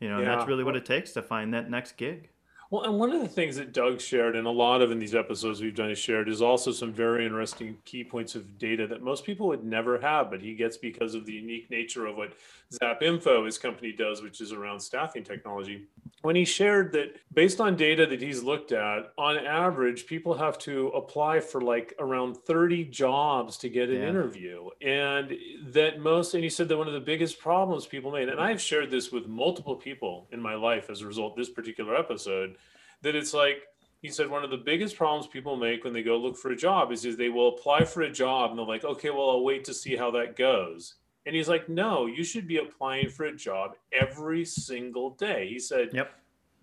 You 0.00 0.08
know, 0.08 0.20
yeah. 0.20 0.24
that's 0.24 0.48
really 0.48 0.64
what 0.64 0.76
it 0.76 0.84
takes 0.84 1.12
to 1.12 1.22
find 1.22 1.52
that 1.54 1.70
next 1.70 1.96
gig. 1.96 2.28
Well, 2.72 2.84
and 2.84 2.98
one 2.98 3.12
of 3.12 3.20
the 3.20 3.28
things 3.28 3.56
that 3.56 3.74
Doug 3.74 4.00
shared, 4.00 4.34
and 4.34 4.46
a 4.46 4.50
lot 4.50 4.80
of 4.80 4.90
in 4.90 4.98
these 4.98 5.14
episodes 5.14 5.60
we've 5.60 5.74
done, 5.74 5.90
is 5.90 5.98
shared, 5.98 6.26
is 6.26 6.40
also 6.40 6.72
some 6.72 6.90
very 6.90 7.26
interesting 7.26 7.76
key 7.84 8.02
points 8.02 8.34
of 8.34 8.56
data 8.56 8.86
that 8.86 9.02
most 9.02 9.24
people 9.24 9.46
would 9.48 9.62
never 9.62 10.00
have, 10.00 10.30
but 10.30 10.40
he 10.40 10.54
gets 10.54 10.78
because 10.78 11.14
of 11.14 11.26
the 11.26 11.32
unique 11.32 11.70
nature 11.70 12.06
of 12.06 12.16
what 12.16 12.32
Zap 12.72 13.02
Info, 13.02 13.44
his 13.44 13.58
company, 13.58 13.92
does, 13.92 14.22
which 14.22 14.40
is 14.40 14.52
around 14.52 14.80
staffing 14.80 15.22
technology. 15.22 15.82
When 16.22 16.36
he 16.36 16.44
shared 16.44 16.92
that 16.92 17.16
based 17.34 17.60
on 17.60 17.76
data 17.76 18.06
that 18.06 18.22
he's 18.22 18.42
looked 18.42 18.70
at, 18.70 19.12
on 19.18 19.38
average, 19.38 20.06
people 20.06 20.34
have 20.34 20.56
to 20.60 20.88
apply 20.88 21.40
for 21.40 21.60
like 21.60 21.94
around 21.98 22.36
30 22.36 22.84
jobs 22.84 23.56
to 23.58 23.68
get 23.68 23.88
an 23.88 24.00
yeah. 24.00 24.08
interview. 24.08 24.68
And 24.80 25.36
that 25.72 25.98
most, 25.98 26.34
and 26.34 26.44
he 26.44 26.50
said 26.50 26.68
that 26.68 26.78
one 26.78 26.86
of 26.86 26.94
the 26.94 27.00
biggest 27.00 27.40
problems 27.40 27.86
people 27.86 28.12
made, 28.12 28.28
and 28.28 28.40
I've 28.40 28.60
shared 28.60 28.90
this 28.90 29.10
with 29.10 29.26
multiple 29.26 29.74
people 29.74 30.28
in 30.30 30.40
my 30.40 30.54
life 30.54 30.90
as 30.90 31.00
a 31.00 31.06
result 31.06 31.32
of 31.32 31.38
this 31.38 31.50
particular 31.50 31.96
episode 31.96 32.56
that 33.02 33.16
it's 33.16 33.34
like 33.34 33.62
he 34.00 34.08
said 34.08 34.28
one 34.28 34.42
of 34.42 34.50
the 34.50 34.56
biggest 34.56 34.96
problems 34.96 35.26
people 35.28 35.56
make 35.56 35.84
when 35.84 35.92
they 35.92 36.02
go 36.02 36.16
look 36.16 36.36
for 36.36 36.50
a 36.50 36.56
job 36.56 36.90
is, 36.90 37.04
is 37.04 37.16
they 37.16 37.28
will 37.28 37.48
apply 37.48 37.84
for 37.84 38.02
a 38.02 38.10
job 38.10 38.50
and 38.50 38.58
they're 38.58 38.66
like, 38.66 38.84
okay, 38.84 39.10
well, 39.10 39.30
I'll 39.30 39.44
wait 39.44 39.64
to 39.64 39.74
see 39.74 39.96
how 39.96 40.10
that 40.10 40.36
goes. 40.36 40.94
And 41.26 41.36
he's 41.36 41.48
like, 41.48 41.68
no, 41.68 42.06
you 42.06 42.24
should 42.24 42.48
be 42.48 42.58
applying 42.58 43.08
for 43.08 43.26
a 43.26 43.36
job 43.36 43.76
every 43.92 44.44
single 44.44 45.10
day. 45.10 45.48
He 45.48 45.58
said, 45.58 45.90
yep. 45.92 46.12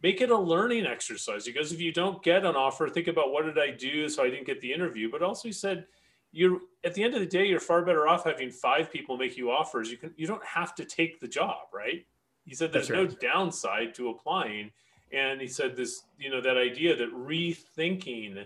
make 0.03 0.21
it 0.21 0.31
a 0.31 0.37
learning 0.37 0.85
exercise 0.85 1.45
because 1.45 1.71
if 1.71 1.79
you 1.79 1.93
don't 1.93 2.21
get 2.21 2.45
an 2.45 2.55
offer, 2.55 2.89
think 2.89 3.07
about 3.07 3.31
what 3.31 3.45
did 3.45 3.57
I 3.57 3.71
do 3.71 4.09
so 4.09 4.23
I 4.23 4.29
didn't 4.29 4.45
get 4.45 4.59
the 4.59 4.73
interview. 4.73 5.09
But 5.09 5.21
also 5.21 5.47
he 5.47 5.53
said, 5.53 5.85
you're 6.31 6.59
at 6.83 6.93
the 6.93 7.03
end 7.03 7.15
of 7.15 7.21
the 7.21 7.25
day, 7.25 7.47
you're 7.47 7.59
far 7.59 7.83
better 7.83 8.07
off 8.07 8.25
having 8.25 8.51
five 8.51 8.91
people 8.91 9.17
make 9.17 9.37
you 9.37 9.49
offers. 9.49 9.89
You 9.89 9.97
can 9.97 10.13
you 10.15 10.27
don't 10.27 10.45
have 10.45 10.75
to 10.75 10.85
take 10.85 11.19
the 11.19 11.27
job, 11.27 11.69
right? 11.73 12.05
He 12.45 12.53
said 12.53 12.71
there's 12.71 12.91
right. 12.91 12.99
no 12.99 13.07
downside 13.07 13.95
to 13.95 14.09
applying 14.09 14.71
and 15.11 15.41
he 15.41 15.47
said 15.47 15.75
this 15.75 16.03
you 16.17 16.29
know 16.29 16.41
that 16.41 16.57
idea 16.57 16.95
that 16.95 17.11
rethinking 17.13 18.45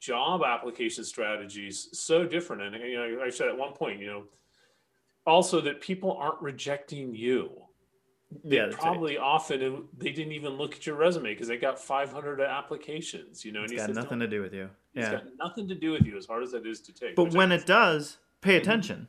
job 0.00 0.42
application 0.44 1.04
strategies 1.04 1.88
so 1.92 2.24
different 2.24 2.62
and 2.62 2.84
you 2.84 2.96
know 2.96 3.22
i 3.22 3.30
said 3.30 3.48
at 3.48 3.56
one 3.56 3.72
point 3.72 4.00
you 4.00 4.06
know 4.06 4.24
also 5.28 5.60
that 5.60 5.80
people 5.80 6.16
aren't 6.16 6.40
rejecting 6.40 7.14
you. 7.14 7.50
They 8.44 8.56
yeah, 8.56 8.68
probably 8.72 9.16
often 9.16 9.84
they 9.96 10.10
didn't 10.10 10.32
even 10.32 10.54
look 10.54 10.74
at 10.74 10.86
your 10.86 10.96
resume 10.96 11.32
because 11.32 11.48
they 11.48 11.56
got 11.56 11.80
500 11.80 12.42
applications 12.42 13.42
you 13.42 13.52
know 13.52 13.62
and 13.62 13.72
it's 13.72 13.80
got 13.80 13.86
says, 13.86 13.96
nothing 13.96 14.18
to 14.18 14.26
do 14.26 14.42
with 14.42 14.52
you. 14.52 14.68
Yeah. 14.92 15.12
it's 15.12 15.24
got 15.24 15.24
nothing 15.38 15.66
to 15.68 15.74
do 15.74 15.92
with 15.92 16.04
you 16.04 16.16
as 16.18 16.26
hard 16.26 16.42
as 16.42 16.52
that 16.52 16.66
is 16.66 16.80
to 16.80 16.92
take 16.92 17.16
but 17.16 17.32
when 17.32 17.52
it 17.52 17.64
does 17.64 18.18
pay 18.42 18.52
mm-hmm. 18.52 18.62
attention. 18.62 19.08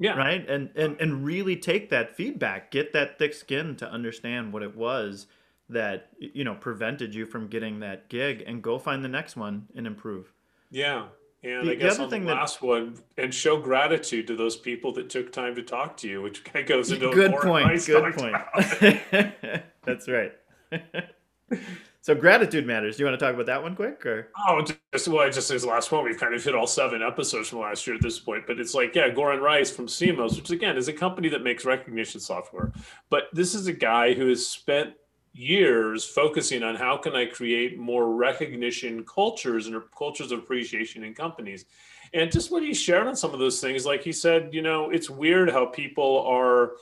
Yeah. 0.00 0.16
Right? 0.16 0.48
And, 0.48 0.70
and 0.76 1.00
and 1.00 1.24
really 1.24 1.56
take 1.56 1.90
that 1.90 2.16
feedback. 2.16 2.70
Get 2.70 2.92
that 2.92 3.18
thick 3.18 3.34
skin 3.34 3.74
to 3.76 3.90
understand 3.90 4.52
what 4.52 4.62
it 4.62 4.76
was 4.76 5.26
that 5.68 6.10
you 6.18 6.44
know 6.44 6.54
prevented 6.54 7.14
you 7.14 7.26
from 7.26 7.48
getting 7.48 7.80
that 7.80 8.08
gig 8.08 8.42
and 8.46 8.62
go 8.62 8.78
find 8.78 9.04
the 9.04 9.08
next 9.08 9.36
one 9.36 9.66
and 9.74 9.86
improve. 9.86 10.32
Yeah 10.70 11.06
And 11.44 11.68
The- 11.68 11.72
I 11.72 11.74
guess 11.76 11.98
on 11.98 12.06
the 12.06 12.16
thing 12.16 12.24
that- 12.26 12.34
last 12.34 12.62
one, 12.62 12.96
and 13.16 13.32
show 13.32 13.58
gratitude 13.58 14.26
to 14.26 14.36
those 14.36 14.56
people 14.56 14.92
that 14.94 15.08
took 15.08 15.30
time 15.32 15.54
to 15.54 15.62
talk 15.62 15.96
to 15.98 16.08
you, 16.08 16.20
which 16.22 16.42
kind 16.52 16.64
of 16.64 16.68
goes 16.68 16.90
into 16.90 17.10
Good 17.12 17.32
point. 17.34 17.86
Good 17.86 18.14
point. 18.14 19.62
That's 19.84 20.08
right. 20.08 20.32
so 22.02 22.14
gratitude 22.14 22.66
matters. 22.66 22.96
Do 22.96 23.02
you 23.02 23.06
want 23.08 23.18
to 23.18 23.24
talk 23.24 23.34
about 23.34 23.46
that 23.46 23.62
one 23.62 23.76
quick 23.76 24.04
or? 24.04 24.28
Oh, 24.48 24.64
just 24.92 25.08
well, 25.08 25.30
just 25.30 25.50
his 25.50 25.64
last 25.64 25.92
one. 25.92 26.04
We've 26.04 26.18
kind 26.18 26.34
of 26.34 26.42
hit 26.44 26.54
all 26.54 26.66
seven 26.66 27.02
episodes 27.02 27.48
from 27.48 27.60
last 27.60 27.86
year 27.86 27.96
at 27.96 28.02
this 28.02 28.18
point, 28.18 28.44
but 28.46 28.58
it's 28.58 28.74
like, 28.74 28.94
yeah, 28.94 29.08
Goran 29.08 29.40
Rice 29.40 29.70
from 29.70 29.86
CMOS, 29.86 30.36
which 30.36 30.50
again 30.50 30.76
is 30.76 30.88
a 30.88 30.92
company 30.92 31.28
that 31.30 31.42
makes 31.42 31.64
recognition 31.64 32.20
software. 32.20 32.72
But 33.10 33.24
this 33.32 33.54
is 33.54 33.66
a 33.66 33.72
guy 33.72 34.12
who 34.14 34.28
has 34.28 34.46
spent 34.46 34.94
years 35.38 36.04
focusing 36.04 36.62
on 36.62 36.74
how 36.74 36.96
can 36.96 37.14
I 37.14 37.26
create 37.26 37.78
more 37.78 38.14
recognition 38.14 39.04
cultures 39.04 39.66
and 39.66 39.80
cultures 39.96 40.32
of 40.32 40.40
appreciation 40.40 41.04
in 41.04 41.14
companies. 41.14 41.64
And 42.12 42.32
just 42.32 42.50
what 42.50 42.62
he 42.62 42.74
shared 42.74 43.06
on 43.06 43.16
some 43.16 43.32
of 43.32 43.38
those 43.38 43.60
things, 43.60 43.86
like 43.86 44.02
he 44.02 44.12
said, 44.12 44.52
you 44.52 44.62
know, 44.62 44.90
it's 44.90 45.08
weird 45.08 45.50
how 45.50 45.66
people 45.66 46.24
are 46.26 46.72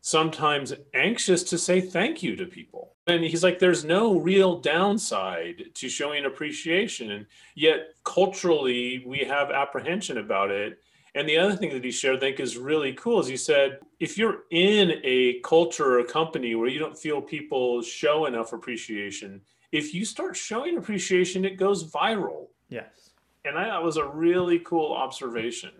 sometimes 0.00 0.74
anxious 0.92 1.42
to 1.44 1.56
say 1.56 1.80
thank 1.80 2.22
you 2.22 2.36
to 2.36 2.46
people. 2.46 2.94
And 3.06 3.22
he's 3.22 3.42
like, 3.42 3.58
there's 3.58 3.84
no 3.84 4.18
real 4.18 4.60
downside 4.60 5.64
to 5.74 5.88
showing 5.88 6.24
appreciation. 6.24 7.12
And 7.12 7.26
yet, 7.54 7.94
culturally, 8.04 9.02
we 9.06 9.20
have 9.20 9.50
apprehension 9.50 10.18
about 10.18 10.50
it. 10.50 10.78
And 11.14 11.28
the 11.28 11.38
other 11.38 11.54
thing 11.54 11.70
that 11.70 11.84
he 11.84 11.92
shared, 11.92 12.16
I 12.16 12.20
think, 12.20 12.40
is 12.40 12.56
really 12.56 12.92
cool 12.92 13.20
is 13.20 13.28
he 13.28 13.36
said, 13.36 13.78
if 14.00 14.18
you're 14.18 14.42
in 14.50 15.00
a 15.04 15.40
culture 15.40 15.94
or 15.94 15.98
a 16.00 16.04
company 16.04 16.54
where 16.56 16.68
you 16.68 16.80
don't 16.80 16.98
feel 16.98 17.22
people 17.22 17.82
show 17.82 18.26
enough 18.26 18.52
appreciation, 18.52 19.40
if 19.70 19.94
you 19.94 20.04
start 20.04 20.36
showing 20.36 20.76
appreciation, 20.76 21.44
it 21.44 21.56
goes 21.56 21.88
viral. 21.90 22.48
Yes. 22.68 23.10
And 23.44 23.56
I, 23.56 23.64
that 23.66 23.82
was 23.82 23.96
a 23.96 24.04
really 24.06 24.58
cool 24.60 24.92
observation. 24.92 25.70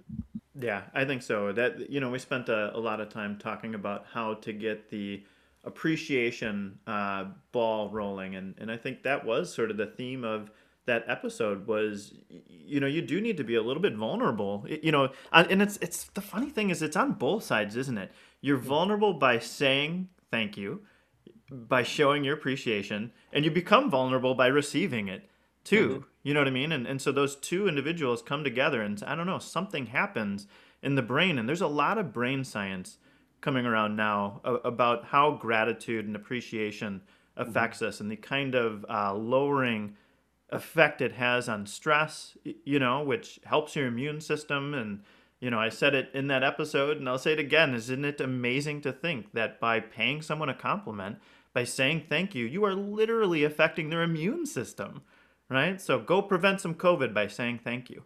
Yeah, 0.59 0.83
I 0.95 1.05
think 1.05 1.23
so. 1.23 1.53
That 1.53 1.91
you 1.91 1.99
know, 1.99 2.11
we 2.11 2.19
spent 2.19 2.49
a, 2.49 2.77
a 2.77 2.79
lot 2.79 3.01
of 3.01 3.09
time 3.09 3.39
talking 3.39 3.75
about 3.75 4.07
how 4.13 4.35
to 4.35 4.53
get 4.53 4.89
the 4.89 5.25
appreciation 5.65 6.79
uh, 6.87 7.25
ball 7.51 7.91
rolling, 7.91 8.37
and 8.37 8.55
and 8.59 8.71
I 8.71 8.77
think 8.77 9.03
that 9.03 9.25
was 9.25 9.53
sort 9.53 9.73
of 9.73 9.77
the 9.77 9.87
theme 9.87 10.23
of 10.23 10.53
that 10.87 11.05
episode 11.09 11.67
was 11.67 12.15
you 12.29 12.81
know 12.81 12.87
you 12.87 13.03
do 13.03 13.21
need 13.21 13.37
to 13.37 13.45
be 13.45 13.55
a 13.55 13.63
little 13.63 13.83
bit 13.83 13.95
vulnerable. 13.95 14.67
You 14.69 14.93
know 14.93 15.11
and 15.33 15.63
it's 15.63 15.77
it's 15.79 16.05
the 16.05 16.21
funny 16.21 16.51
thing 16.51 16.71
is 16.71 16.83
it's 16.83 16.97
on 16.97 17.13
both 17.13 17.45
sides 17.45 17.77
isn't 17.77 17.99
it? 17.99 18.13
You're 18.41 18.59
mm-hmm. 18.59 18.69
vulnerable 18.69 19.15
by 19.15 19.39
saying 19.39 20.09
thank 20.31 20.57
you 20.57 20.83
by 21.51 21.83
showing 21.83 22.25
your 22.25 22.35
appreciation 22.35 23.13
and 23.33 23.45
you 23.45 23.51
become 23.51 23.91
vulnerable 23.91 24.35
by 24.35 24.47
receiving 24.47 25.09
it 25.09 25.29
too. 25.63 25.89
Mm-hmm. 25.89 26.09
You 26.23 26.35
know 26.35 26.41
what 26.41 26.49
i 26.49 26.53
mean? 26.53 26.73
And, 26.73 26.87
and 26.87 27.01
so 27.01 27.13
those 27.13 27.37
two 27.37 27.69
individuals 27.69 28.23
come 28.23 28.45
together 28.45 28.83
and 28.83 29.03
i 29.07 29.15
don't 29.15 29.27
know 29.27 29.39
something 29.39 29.87
happens 29.87 30.47
in 30.83 30.95
the 30.95 31.03
brain 31.03 31.39
and 31.39 31.49
there's 31.49 31.61
a 31.61 31.67
lot 31.67 31.99
of 31.99 32.13
brain 32.13 32.45
science 32.45 32.99
coming 33.41 33.67
around 33.67 33.95
now 33.95 34.41
about 34.45 35.05
how 35.05 35.33
gratitude 35.33 36.07
and 36.07 36.17
appreciation 36.17 37.01
mm-hmm. 37.01 37.49
affects 37.49 37.83
us 37.83 38.01
and 38.01 38.11
the 38.11 38.17
kind 38.17 38.55
of 38.55 38.85
uh, 38.89 39.15
lowering 39.15 39.95
effect 40.55 41.01
it 41.01 41.13
has 41.13 41.49
on 41.49 41.67
stress 41.67 42.37
you 42.65 42.79
know 42.79 43.03
which 43.03 43.41
helps 43.45 43.77
your 43.77 43.87
immune 43.87 44.21
system. 44.21 44.75
And 44.75 45.03
you 45.41 45.51
know 45.51 45.59
i 45.59 45.69
said 45.69 45.95
it 45.95 46.11
in 46.15 46.29
that 46.29 46.43
episode 46.45 46.97
and 46.97 47.09
i'll 47.09 47.19
say 47.19 47.33
it 47.33 47.39
again 47.39 47.75
isn't 47.75 48.05
it 48.05 48.21
amazing 48.21 48.81
to 48.81 48.93
think 48.93 49.33
that 49.33 49.61
by 49.61 49.79
paying 49.81 50.23
someone 50.23 50.49
a 50.49 50.55
compliment 50.55 51.19
by 51.53 51.65
saying 51.65 52.05
thank 52.09 52.35
you 52.35 52.47
you 52.47 52.65
are 52.65 52.75
literally 52.75 53.45
affecting 53.45 53.91
their 53.91 54.03
immune 54.03 54.47
system 54.47 55.03
right? 55.51 55.81
So 55.81 55.99
go 55.99 56.23
prevent 56.23 56.61
some 56.61 56.75
covid 56.75 57.15
by 57.15 57.27
saying 57.27 57.61
thank 57.65 57.91
you. 57.91 58.03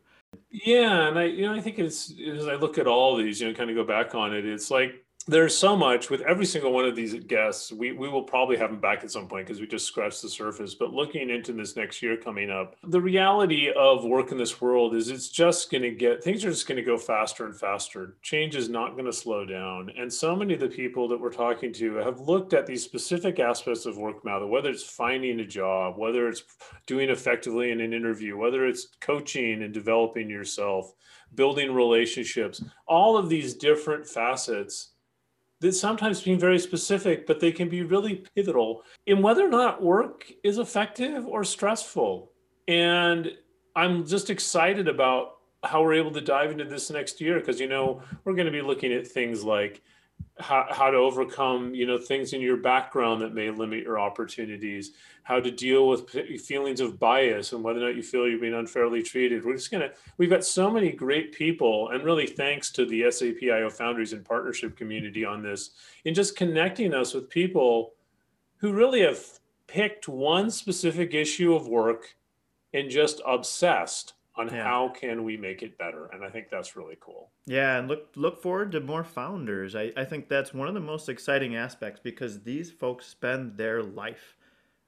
Yeah, 0.50 1.08
and 1.08 1.18
I 1.18 1.24
you 1.24 1.46
know 1.46 1.54
I 1.54 1.60
think 1.60 1.78
it's 1.78 2.12
as 2.26 2.46
I 2.46 2.54
look 2.54 2.78
at 2.78 2.86
all 2.86 3.16
these, 3.16 3.40
you 3.40 3.48
know, 3.48 3.54
kind 3.54 3.70
of 3.70 3.76
go 3.76 3.84
back 3.84 4.14
on 4.14 4.34
it, 4.34 4.44
it's 4.44 4.70
like 4.70 5.04
there's 5.28 5.54
so 5.54 5.76
much 5.76 6.08
with 6.08 6.22
every 6.22 6.46
single 6.46 6.72
one 6.72 6.86
of 6.86 6.96
these 6.96 7.12
guests. 7.12 7.70
We 7.70 7.92
we 7.92 8.08
will 8.08 8.22
probably 8.22 8.56
have 8.56 8.70
them 8.70 8.80
back 8.80 9.04
at 9.04 9.10
some 9.10 9.28
point 9.28 9.46
because 9.46 9.60
we 9.60 9.66
just 9.66 9.86
scratched 9.86 10.22
the 10.22 10.28
surface. 10.28 10.74
But 10.74 10.94
looking 10.94 11.28
into 11.28 11.52
this 11.52 11.76
next 11.76 12.02
year 12.02 12.16
coming 12.16 12.50
up, 12.50 12.76
the 12.82 13.00
reality 13.00 13.70
of 13.76 14.04
work 14.04 14.32
in 14.32 14.38
this 14.38 14.58
world 14.60 14.94
is 14.94 15.10
it's 15.10 15.28
just 15.28 15.70
going 15.70 15.82
to 15.82 15.90
get 15.90 16.24
things 16.24 16.44
are 16.44 16.50
just 16.50 16.66
going 16.66 16.76
to 16.76 16.82
go 16.82 16.96
faster 16.96 17.44
and 17.44 17.54
faster. 17.54 18.16
Change 18.22 18.56
is 18.56 18.70
not 18.70 18.92
going 18.92 19.04
to 19.04 19.12
slow 19.12 19.44
down, 19.44 19.92
and 19.98 20.10
so 20.10 20.34
many 20.34 20.54
of 20.54 20.60
the 20.60 20.68
people 20.68 21.06
that 21.08 21.20
we're 21.20 21.30
talking 21.30 21.74
to 21.74 21.96
have 21.96 22.20
looked 22.20 22.54
at 22.54 22.66
these 22.66 22.82
specific 22.82 23.38
aspects 23.38 23.84
of 23.84 23.98
work 23.98 24.24
matter, 24.24 24.46
whether 24.46 24.70
it's 24.70 24.82
finding 24.82 25.40
a 25.40 25.46
job, 25.46 25.98
whether 25.98 26.26
it's 26.28 26.42
doing 26.86 27.10
effectively 27.10 27.70
in 27.70 27.82
an 27.82 27.92
interview, 27.92 28.38
whether 28.38 28.66
it's 28.66 28.88
coaching 29.00 29.62
and 29.62 29.74
developing 29.74 30.30
yourself, 30.30 30.94
building 31.34 31.74
relationships, 31.74 32.62
all 32.86 33.18
of 33.18 33.28
these 33.28 33.52
different 33.52 34.06
facets 34.06 34.92
that 35.60 35.72
sometimes 35.72 36.22
being 36.22 36.38
very 36.38 36.58
specific, 36.58 37.26
but 37.26 37.40
they 37.40 37.52
can 37.52 37.68
be 37.68 37.82
really 37.82 38.24
pivotal 38.34 38.82
in 39.06 39.22
whether 39.22 39.44
or 39.44 39.50
not 39.50 39.82
work 39.82 40.30
is 40.44 40.58
effective 40.58 41.26
or 41.26 41.42
stressful. 41.42 42.30
And 42.68 43.32
I'm 43.74 44.06
just 44.06 44.30
excited 44.30 44.88
about 44.88 45.38
how 45.64 45.82
we're 45.82 45.94
able 45.94 46.12
to 46.12 46.20
dive 46.20 46.52
into 46.52 46.64
this 46.64 46.90
next 46.90 47.20
year 47.20 47.40
because, 47.40 47.58
you 47.58 47.68
know, 47.68 48.02
we're 48.24 48.34
going 48.34 48.46
to 48.46 48.52
be 48.52 48.62
looking 48.62 48.92
at 48.92 49.06
things 49.06 49.42
like 49.42 49.82
how, 50.40 50.66
how 50.70 50.90
to 50.90 50.96
overcome 50.96 51.74
you 51.74 51.86
know 51.86 51.98
things 51.98 52.32
in 52.32 52.40
your 52.40 52.56
background 52.56 53.20
that 53.20 53.34
may 53.34 53.50
limit 53.50 53.82
your 53.82 53.98
opportunities 53.98 54.92
how 55.28 55.38
to 55.38 55.50
deal 55.50 55.88
with 55.88 56.08
feelings 56.40 56.80
of 56.80 56.98
bias 56.98 57.52
and 57.52 57.62
whether 57.62 57.80
or 57.80 57.82
not 57.82 57.96
you 57.96 58.02
feel 58.02 58.26
you're 58.26 58.40
being 58.40 58.54
unfairly 58.54 59.02
treated. 59.02 59.44
We're 59.44 59.56
just 59.56 59.70
gonna 59.70 59.90
we've 60.16 60.30
got 60.30 60.42
so 60.42 60.70
many 60.70 60.90
great 60.90 61.32
people 61.32 61.90
and 61.90 62.02
really 62.02 62.26
thanks 62.26 62.70
to 62.72 62.86
the 62.86 63.02
sapio 63.02 63.70
foundries 63.70 64.14
and 64.14 64.24
partnership 64.24 64.74
community 64.74 65.26
on 65.26 65.42
this 65.42 65.72
in 66.06 66.14
just 66.14 66.34
connecting 66.34 66.94
us 66.94 67.12
with 67.12 67.28
people 67.28 67.92
who 68.56 68.72
really 68.72 69.02
have 69.02 69.22
picked 69.66 70.08
one 70.08 70.50
specific 70.50 71.12
issue 71.12 71.54
of 71.54 71.68
work 71.68 72.16
and 72.72 72.88
just 72.88 73.20
obsessed 73.26 74.14
on 74.38 74.48
Yeah. 74.48 74.64
how 74.64 74.88
can 74.88 75.24
we 75.24 75.36
make 75.36 75.62
it 75.62 75.76
better 75.76 76.06
and 76.12 76.24
i 76.24 76.30
think 76.30 76.48
that's 76.50 76.76
really 76.76 76.96
cool 77.00 77.30
Yeah, 77.46 77.78
and 77.78 77.88
look 77.88 78.08
look 78.14 78.40
forward 78.42 78.72
to 78.72 78.80
more 78.80 79.04
founders. 79.04 79.74
I, 79.74 79.92
I 79.96 80.04
think 80.04 80.28
that's 80.28 80.52
one 80.54 80.68
of 80.68 80.74
the 80.74 80.80
most 80.80 81.08
exciting 81.08 81.56
aspects 81.56 82.00
because 82.02 82.42
these 82.42 82.70
folks 82.70 83.06
spend 83.06 83.56
their 83.56 83.82
life 83.82 84.36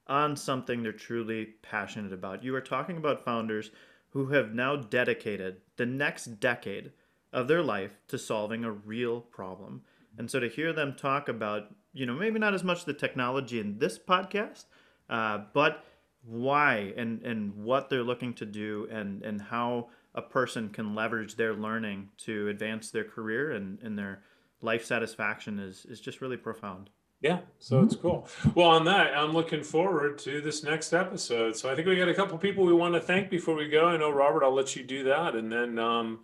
on 0.07 0.35
something 0.35 0.83
they're 0.83 0.91
truly 0.91 1.45
passionate 1.61 2.13
about. 2.13 2.43
You 2.43 2.53
are 2.55 2.61
talking 2.61 2.97
about 2.97 3.23
founders 3.25 3.71
who 4.09 4.27
have 4.27 4.53
now 4.53 4.75
dedicated 4.75 5.57
the 5.77 5.85
next 5.85 6.39
decade 6.39 6.91
of 7.33 7.47
their 7.47 7.63
life 7.63 7.93
to 8.09 8.17
solving 8.17 8.63
a 8.63 8.71
real 8.71 9.21
problem. 9.21 9.81
And 10.17 10.29
so 10.29 10.39
to 10.39 10.49
hear 10.49 10.73
them 10.73 10.95
talk 10.95 11.29
about, 11.29 11.73
you 11.93 12.05
know, 12.05 12.13
maybe 12.13 12.39
not 12.39 12.53
as 12.53 12.63
much 12.63 12.83
the 12.85 12.93
technology 12.93 13.59
in 13.59 13.79
this 13.79 13.97
podcast, 13.97 14.65
uh, 15.09 15.39
but 15.53 15.83
why 16.23 16.93
and, 16.97 17.21
and 17.23 17.55
what 17.55 17.89
they're 17.89 18.03
looking 18.03 18.33
to 18.35 18.45
do 18.45 18.87
and, 18.91 19.23
and 19.23 19.41
how 19.41 19.89
a 20.13 20.21
person 20.21 20.69
can 20.69 20.93
leverage 20.93 21.35
their 21.35 21.53
learning 21.53 22.09
to 22.17 22.47
advance 22.49 22.91
their 22.91 23.03
career 23.03 23.51
and, 23.51 23.79
and 23.81 23.97
their 23.97 24.21
life 24.61 24.85
satisfaction 24.85 25.59
is, 25.59 25.85
is 25.85 25.99
just 25.99 26.21
really 26.21 26.37
profound. 26.37 26.89
Yeah, 27.21 27.41
so 27.59 27.83
it's 27.83 27.95
cool. 27.95 28.27
Well, 28.55 28.69
on 28.69 28.85
that, 28.85 29.15
I'm 29.15 29.31
looking 29.31 29.61
forward 29.61 30.17
to 30.19 30.41
this 30.41 30.63
next 30.63 30.91
episode. 30.91 31.55
So 31.55 31.71
I 31.71 31.75
think 31.75 31.87
we 31.87 31.95
got 31.95 32.09
a 32.09 32.15
couple 32.15 32.35
people 32.39 32.65
we 32.65 32.73
want 32.73 32.95
to 32.95 32.99
thank 32.99 33.29
before 33.29 33.55
we 33.55 33.67
go. 33.67 33.85
I 33.85 33.97
know 33.97 34.09
Robert, 34.09 34.43
I'll 34.43 34.55
let 34.55 34.75
you 34.75 34.83
do 34.83 35.03
that, 35.03 35.35
and 35.35 35.51
then 35.51 35.77
um, 35.77 36.21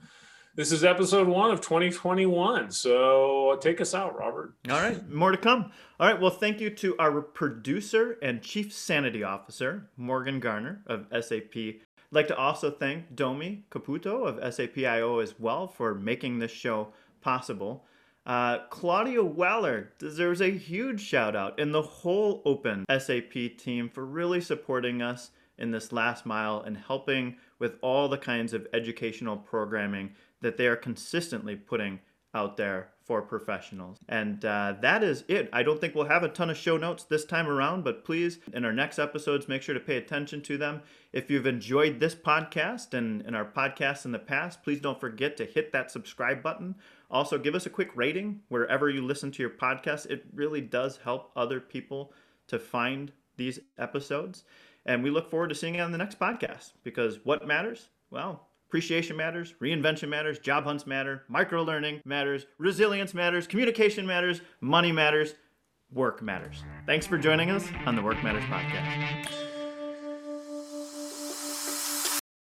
this 0.57 0.71
is 0.71 0.83
episode 0.83 1.27
one 1.27 1.51
of 1.51 1.61
2021. 1.61 2.71
So 2.71 3.59
take 3.61 3.79
us 3.79 3.93
out, 3.93 4.17
Robert. 4.17 4.55
All 4.69 4.81
right, 4.81 5.07
more 5.09 5.31
to 5.31 5.37
come. 5.37 5.71
All 5.99 6.11
right, 6.11 6.19
well, 6.19 6.31
thank 6.31 6.59
you 6.59 6.71
to 6.71 6.95
our 6.97 7.21
producer 7.21 8.17
and 8.23 8.41
chief 8.41 8.73
sanity 8.73 9.23
officer, 9.23 9.87
Morgan 9.97 10.39
Garner 10.39 10.81
of 10.87 11.05
SAP. 11.23 11.55
I'd 11.55 11.75
like 12.11 12.27
to 12.29 12.35
also 12.35 12.71
thank 12.71 13.15
Domi 13.15 13.65
Caputo 13.69 14.27
of 14.27 14.37
SAPIO 14.53 15.21
as 15.21 15.35
well 15.39 15.67
for 15.67 15.93
making 15.93 16.39
this 16.39 16.51
show 16.51 16.87
possible. 17.21 17.85
Uh, 18.25 18.65
Claudia 18.71 19.23
Weller 19.23 19.93
deserves 19.99 20.41
a 20.41 20.49
huge 20.49 21.01
shout 21.01 21.35
out, 21.35 21.59
and 21.59 21.71
the 21.71 21.83
whole 21.83 22.41
Open 22.45 22.83
SAP 22.89 23.33
team 23.59 23.89
for 23.89 24.03
really 24.03 24.41
supporting 24.41 25.03
us 25.03 25.29
in 25.57 25.71
this 25.71 25.91
last 25.91 26.25
mile 26.25 26.61
and 26.61 26.77
helping 26.77 27.35
with 27.59 27.75
all 27.81 28.07
the 28.07 28.17
kinds 28.17 28.53
of 28.53 28.67
educational 28.73 29.37
programming 29.37 30.11
that 30.41 30.57
they 30.57 30.67
are 30.67 30.75
consistently 30.75 31.55
putting 31.55 31.99
out 32.33 32.57
there 32.57 32.89
for 33.03 33.21
professionals. 33.21 33.99
And 34.09 34.43
uh, 34.43 34.75
that 34.81 35.01
is 35.01 35.23
it. 35.27 35.49
I 35.53 35.63
don't 35.63 35.79
think 35.79 35.95
we'll 35.95 36.05
have 36.05 36.23
a 36.23 36.29
ton 36.29 36.49
of 36.49 36.57
show 36.57 36.77
notes 36.77 37.03
this 37.03 37.23
time 37.23 37.47
around, 37.47 37.83
but 37.83 38.03
please, 38.03 38.39
in 38.53 38.65
our 38.65 38.73
next 38.73 38.99
episodes, 38.99 39.47
make 39.47 39.61
sure 39.61 39.73
to 39.73 39.79
pay 39.79 39.95
attention 39.95 40.41
to 40.43 40.57
them. 40.57 40.81
If 41.13 41.31
you've 41.31 41.47
enjoyed 41.47 41.99
this 41.99 42.13
podcast 42.13 42.93
and, 42.93 43.21
and 43.21 43.35
our 43.35 43.45
podcasts 43.45 44.05
in 44.05 44.11
the 44.11 44.19
past, 44.19 44.61
please 44.61 44.81
don't 44.81 44.99
forget 44.99 45.37
to 45.37 45.45
hit 45.45 45.71
that 45.71 45.89
subscribe 45.89 46.43
button. 46.43 46.75
Also, 47.09 47.37
give 47.37 47.55
us 47.55 47.65
a 47.65 47.71
quick 47.71 47.91
rating 47.95 48.41
wherever 48.49 48.89
you 48.89 49.01
listen 49.01 49.31
to 49.31 49.41
your 49.41 49.51
podcast. 49.51 50.07
It 50.07 50.25
really 50.33 50.61
does 50.61 50.97
help 50.97 51.31
other 51.35 51.61
people 51.61 52.13
to 52.47 52.59
find 52.59 53.13
these 53.37 53.59
episodes. 53.77 54.43
And 54.85 55.01
we 55.01 55.09
look 55.09 55.31
forward 55.31 55.49
to 55.49 55.55
seeing 55.55 55.75
you 55.75 55.81
on 55.81 55.91
the 55.91 55.97
next 55.97 56.19
podcast 56.19 56.73
because 56.83 57.19
what 57.23 57.47
matters? 57.47 57.89
Well, 58.09 58.46
Appreciation 58.67 59.15
matters, 59.15 59.53
reinvention 59.61 60.09
matters, 60.09 60.39
job 60.39 60.65
hunts 60.65 60.85
matter, 60.85 61.23
micro 61.29 61.63
learning 61.63 62.01
matters, 62.03 62.45
resilience 62.57 63.13
matters, 63.13 63.47
communication 63.47 64.05
matters, 64.05 64.41
money 64.59 64.91
matters, 64.91 65.35
work 65.93 66.21
matters. 66.21 66.63
Thanks 66.85 67.07
for 67.07 67.17
joining 67.17 67.49
us 67.49 67.65
on 67.85 67.95
the 67.95 68.01
Work 68.01 68.21
Matters 68.23 68.43
Podcast. 68.43 69.46